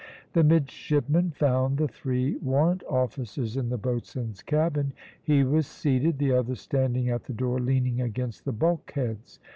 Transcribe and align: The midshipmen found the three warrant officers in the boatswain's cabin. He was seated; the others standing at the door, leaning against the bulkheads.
The 0.33 0.43
midshipmen 0.43 1.29
found 1.29 1.77
the 1.77 1.87
three 1.87 2.35
warrant 2.37 2.81
officers 2.89 3.55
in 3.55 3.69
the 3.69 3.77
boatswain's 3.77 4.41
cabin. 4.41 4.93
He 5.21 5.43
was 5.43 5.67
seated; 5.67 6.17
the 6.17 6.31
others 6.31 6.61
standing 6.61 7.09
at 7.09 7.25
the 7.25 7.33
door, 7.33 7.59
leaning 7.59 8.01
against 8.01 8.45
the 8.45 8.51
bulkheads. 8.51 9.39